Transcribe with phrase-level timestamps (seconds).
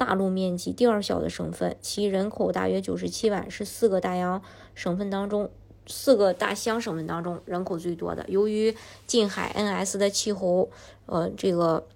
[0.00, 4.40] 大陆面积第二小的省份，其人口大约九十七万，是四个大洋
[4.74, 5.50] 省份当中
[5.86, 8.24] 四个大西洋省份当中人口最多的。
[8.26, 8.74] 由于
[9.06, 10.70] 近海 NS 的气候，
[11.04, 11.86] 呃，这个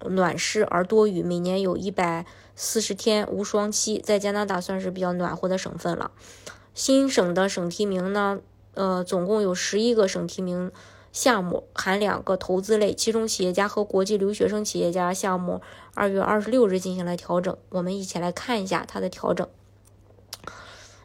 [0.00, 6.10] 暖湿而多雨，每年有一百四十天无霜期，在加拿大算是比较暖和的省份了。
[6.74, 8.40] 新省的省提名呢，
[8.74, 10.72] 呃，总共有十一个省提名。
[11.14, 15.62] 项目含两个投资类，其中企业家和国际留学生企业家项目
[15.94, 17.56] 二月二十六日进行了调整。
[17.68, 19.48] 我们一起来看一下它的调整。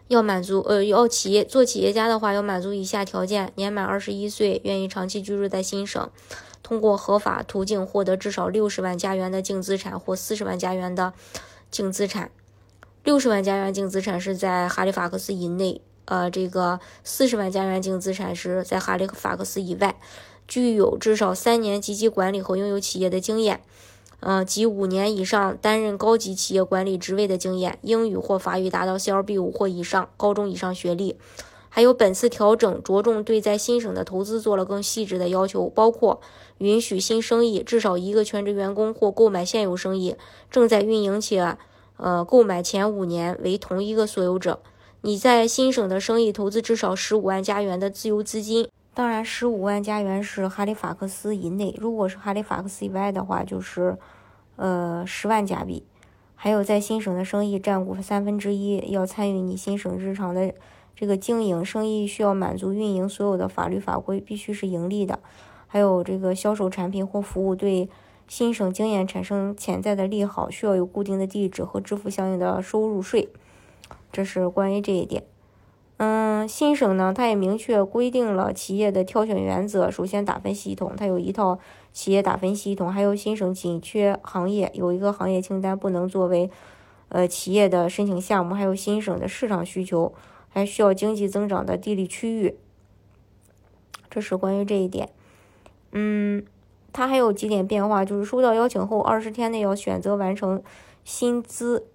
[0.08, 6.10] 要满足呃，要企业做企业家的话，要满足以下条件：年满二十一岁，愿意长期居住在新省，
[6.64, 11.14] 通过合法途径获得至少六十万加元的净资产或四十万加元的
[11.70, 12.32] 净资产。
[13.04, 15.80] 六十万加元净资产是在哈利法克斯以内。
[16.10, 19.96] 呃，这个四十万加元净资产是在哈利法克斯以外，
[20.48, 23.62] 具有至少三年积极管理和拥有企业的经验，
[24.20, 31.16] 呃，及五年以上担任高级企业管理职位的经验，英语或法语达到 CLB 五或以上，高中以上学历。
[31.72, 36.20] 还有本次调整着重对在新省的投资做了更细致的要求，包括
[36.58, 40.16] 允许新生意至少一个全职员工或购买现有生意
[40.50, 41.56] 正在运营且
[41.98, 44.60] 呃购买前五年为同一个所有者。
[45.02, 53.98] 你在新省的生意投资至少十五万加元的自由资金，当然十五万加元是哈利法克斯以内，如果是哈利法克斯以外的话，就是
[54.58, 55.84] 呃十万加币。
[56.36, 60.54] 还有在新省的生意占股三分之一，要参与你新省日常的
[60.94, 65.20] 这个经营，生意需要满足运营所有的法律法规，必须是盈利的。
[65.68, 67.88] 还有这个销售产品或服务对
[68.28, 73.30] 新省经验产生潜在的利好，需要有固定的地址和支付相应的收入税。
[74.12, 75.24] 这是关于这一点。
[75.98, 79.92] 嗯，新省呢，它也明确规定了企业的挑选原则。
[79.92, 81.60] 首先，打分系统，它有一套
[81.92, 86.50] 企业打分系统，还有新省紧缺行业有一个行业清单，不能作为
[87.10, 88.56] 呃企业的申请项目。
[88.56, 90.14] 还有新省的市场需求，
[90.48, 92.56] 还需要经济增长的地理区域。
[94.10, 95.10] 这是关于这一点。
[95.92, 96.46] 嗯，
[96.94, 100.64] 它还有几点变化，就是收到邀请后二十天内要选择完成
[101.04, 101.88] 薪资。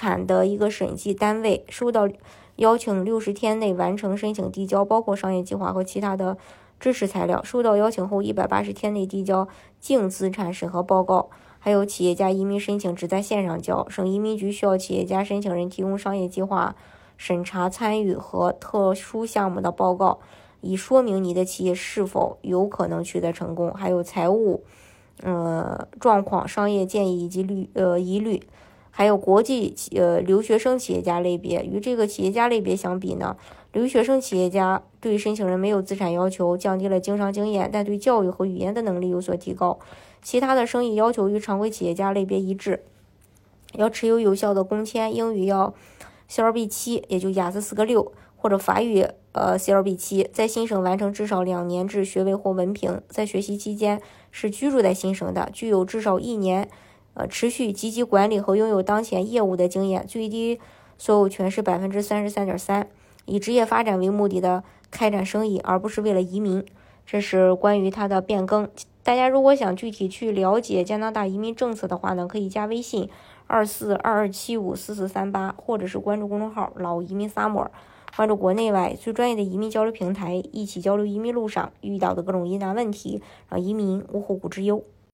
[0.00, 2.08] 产的一个审计单位收到
[2.56, 6.38] 邀请，六十天内完成申请递交，包括商业计划和其他的
[6.80, 7.44] 支持材料。
[7.44, 9.46] 收到邀请后，一百八十天内递交
[9.78, 11.28] 净资产审核报告。
[11.58, 16.74] 还有企业家移民申请只在线上交，省移民局需要企业家申请人提供商业计划
[17.18, 20.20] 审查参与和特殊项目的报告，
[20.62, 23.74] 以说明你的企业是否有可能取得成功。
[23.74, 24.64] 还有财务，
[25.22, 28.42] 呃，状况、商业建议以及虑呃疑虑。
[28.90, 33.36] 还有国际呃留学生企业家类别，与这个企业家类别相比呢，
[33.72, 39.78] 留学生企业家对申请人没有资产要求，降低了经商经验，但对教育和语言的能力有所提高。
[40.20, 42.82] 其他的生意要求与常规企业家类别一致，
[43.74, 45.72] 要持有有效的工签，英语要
[46.28, 56.68] CLB 七，也就雅思四个六，或者法语呃 CLB 七，在新省完成至少两年制学位或文凭，在学习期间是居住在新省的，具有至少一年。
[57.14, 60.60] 呃，持续积极管理和拥有当前业务的经验，最低
[60.96, 62.88] 所有权是百分之三十三点三，
[63.26, 66.64] 以职业发展为目的的开展生意，而不是为了移民。
[67.04, 68.68] 这是关于它的变更。
[69.02, 73.08] 大家如果想具体去了解加拿大移民政策的话呢，可以加微信
[73.48, 77.66] 二四二二七五四四三八，或者是关注公众号“老移民 summer”，
[78.14, 84.84] 关注国内外最专业的移民交流平台，一起交流移民路上遇到的各种疑难问题，让移民无后顾之忧。